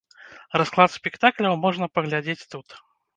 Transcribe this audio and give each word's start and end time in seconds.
Расклад 0.61 0.93
спектакляў 0.99 1.57
можна 1.65 1.85
паглядзець 1.99 2.47
тут. 2.55 2.67